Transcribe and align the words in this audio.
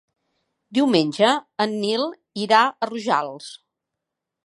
Diumenge 0.77 1.29
en 1.67 1.77
Nil 1.83 2.07
irà 2.47 2.65
a 2.65 2.91
Rojals. 2.93 3.55